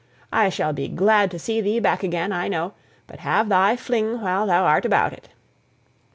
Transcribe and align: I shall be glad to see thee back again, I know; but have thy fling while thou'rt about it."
I 0.33 0.49
shall 0.49 0.73
be 0.73 0.87
glad 0.87 1.29
to 1.29 1.37
see 1.37 1.61
thee 1.61 1.79
back 1.79 2.01
again, 2.01 2.31
I 2.31 2.47
know; 2.47 2.73
but 3.05 3.19
have 3.19 3.49
thy 3.49 3.75
fling 3.75 4.19
while 4.21 4.47
thou'rt 4.47 4.83
about 4.83 5.13
it." 5.13 5.29